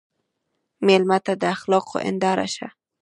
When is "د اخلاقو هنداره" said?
1.41-2.47